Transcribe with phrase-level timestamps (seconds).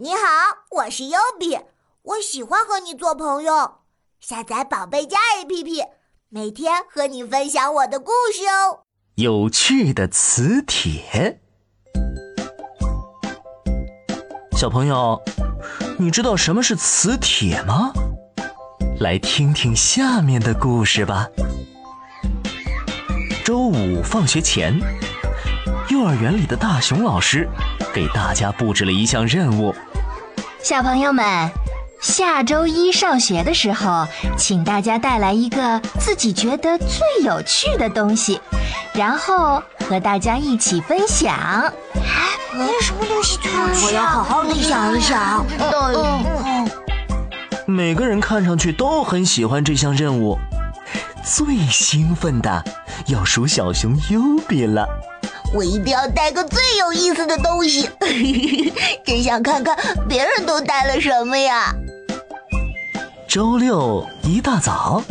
[0.00, 0.20] 你好，
[0.70, 1.58] 我是优比，
[2.02, 3.78] 我喜欢和你做朋友。
[4.20, 5.88] 下载宝贝家 APP，
[6.28, 8.84] 每天和你分享我的故事哦。
[9.16, 11.40] 有趣的磁铁，
[14.56, 15.20] 小朋友，
[15.98, 17.92] 你知道什么是磁铁吗？
[19.00, 21.28] 来听听下面的故事吧。
[23.44, 24.78] 周五放学前，
[25.90, 27.48] 幼儿园里的大熊老师
[27.92, 29.74] 给大家布置了一项任务。
[30.62, 31.24] 小朋友们，
[32.00, 34.06] 下周一上学的时候，
[34.36, 38.40] 请大家带来一个自己觉得最有趣的东西，
[38.94, 41.32] 然后和大家一起分享。
[41.94, 43.86] 哎，有什么东西最有趣？
[43.86, 45.44] 我要好好的想一想。
[45.58, 46.70] 嗯嗯。
[47.66, 50.38] 每个人看上去都很喜欢这项任务，
[51.22, 52.64] 最兴奋的
[53.06, 54.88] 要数小熊优比了。
[55.54, 57.88] 我一定要带个最有意思的东西，
[59.04, 59.76] 真想看看
[60.08, 61.74] 别人都带了什么呀！
[63.26, 65.02] 周六一大早，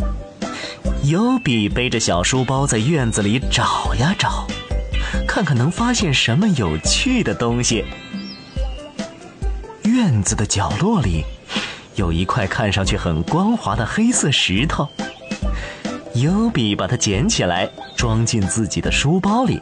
[1.04, 4.46] 优比背着小书包在院子里找呀找，
[5.26, 7.84] 看看能发现什么有趣的东西。
[9.82, 11.24] 院子的角落里
[11.96, 14.88] 有一块看上去很光滑的黑色石头，
[16.14, 19.60] 优比把它捡起来，装进自己的书包里。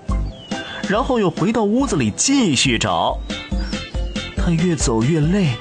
[0.89, 3.19] 然后又回到屋子里继续找，
[4.37, 5.57] 他越走越累，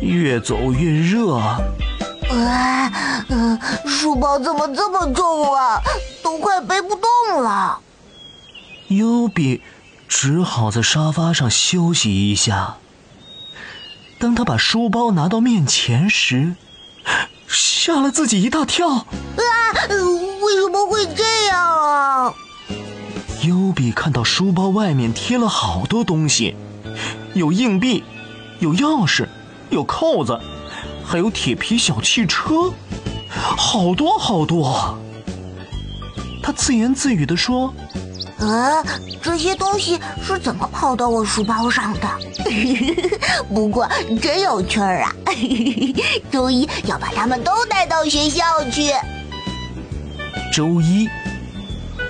[0.00, 1.36] 越走越热。
[1.36, 2.90] 啊，
[3.28, 5.80] 嗯，书包怎么这么重啊？
[6.22, 7.78] 都快背不动了。
[8.88, 9.60] 优比
[10.08, 12.76] 只好在沙发上休息一下。
[14.18, 16.54] 当他把书包拿到面前时，
[17.46, 18.88] 吓了自己一大跳。
[18.88, 19.04] 啊，
[19.88, 21.83] 为什么会这样
[23.74, 26.54] 比看到书包外面贴了好多东西，
[27.34, 28.04] 有硬币，
[28.60, 29.26] 有钥匙，
[29.70, 30.38] 有扣子，
[31.04, 32.72] 还有铁皮小汽车，
[33.28, 34.96] 好多好多。
[36.42, 37.74] 他自言自语地说
[38.38, 38.82] ：“啊，
[39.20, 42.08] 这些东西是怎么跑到我书包上的？
[43.52, 43.88] 不过
[44.22, 45.12] 真有趣儿啊！
[46.30, 48.92] 周一要把它们都带到学校去。”
[50.52, 51.08] 周一。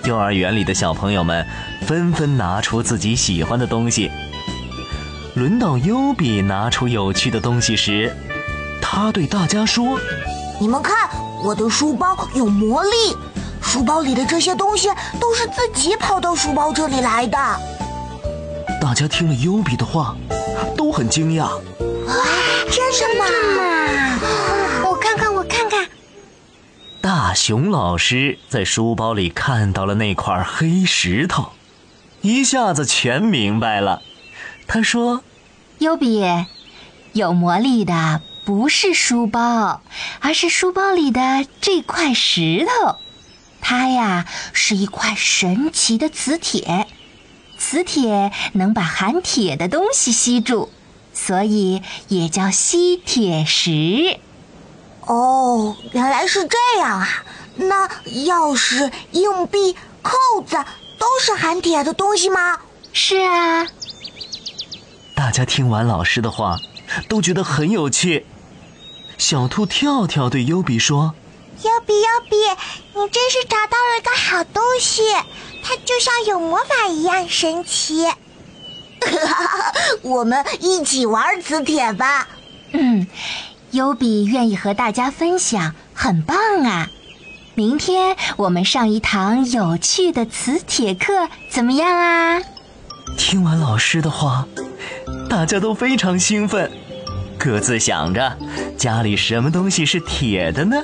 [0.04, 1.46] 幼儿园里的小朋友们
[1.86, 4.10] 纷纷拿出自己喜欢的东西。
[5.34, 8.14] 轮到优比拿出有趣的东西时，
[8.82, 9.98] 他对大家说
[10.60, 11.08] ：“你们看，
[11.42, 13.16] 我的书包有魔力，
[13.62, 14.88] 书包里的这些东西
[15.18, 17.38] 都是自己跑到书包这里来的。”
[18.80, 20.14] 大家听了优比的话，
[20.76, 21.44] 都很惊讶。
[21.44, 22.14] 啊，
[22.70, 24.63] 真的吗？
[27.34, 31.52] 熊老师在书包里看到了那块黑石头，
[32.22, 34.02] 一下子全明白了。
[34.66, 35.22] 他说
[35.78, 36.22] ：“优比，
[37.12, 39.82] 有魔力的不是书包，
[40.20, 42.96] 而是书包里的这块石头。
[43.60, 46.86] 它呀是一块神奇的磁铁，
[47.58, 50.70] 磁铁能把含铁的东西吸住，
[51.12, 54.20] 所以也叫吸铁石。”
[55.06, 57.24] 哦，原来是这样啊！
[57.56, 60.16] 那钥匙、硬币、扣
[60.46, 60.56] 子
[60.98, 62.58] 都是含铁的东西吗？
[62.92, 63.66] 是啊。
[65.14, 66.56] 大家听完老师的话，
[67.08, 68.26] 都觉得很有趣。
[69.16, 71.14] 小兔跳跳对优比说
[71.62, 72.36] ：“优比，优比，
[72.94, 75.02] 你真是找到了个好东西，
[75.62, 78.06] 它就像有魔法一样神奇。
[80.02, 82.26] ”我们一起玩磁铁吧。
[82.72, 83.06] 嗯。
[83.74, 86.88] 优比愿意和大家分享，很棒啊！
[87.56, 92.40] 明天我们上一堂有趣的磁铁课，怎么样啊？
[93.18, 94.46] 听完老师的话，
[95.28, 96.70] 大家都非常兴奋，
[97.36, 98.38] 各自想着
[98.78, 100.76] 家里什么东西是铁的呢？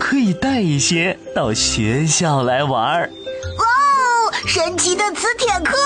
[0.00, 3.06] 可以带一些到学校来玩儿。
[3.06, 3.62] 哦，
[4.46, 5.76] 神奇的磁铁课，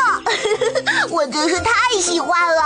[1.15, 1.71] 我真是太
[2.01, 2.62] 喜欢了！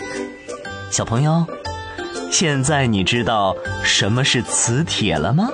[0.90, 1.46] 小朋友。
[2.32, 5.50] 现在你知道什么是磁铁了吗？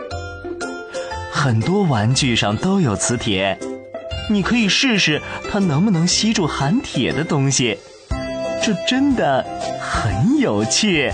[1.31, 3.59] 很多玩具上都有磁铁，
[4.31, 5.21] 你可以试试
[5.51, 7.79] 它能不能吸住含铁的东西，
[8.63, 9.45] 这真的
[9.81, 11.13] 很有趣。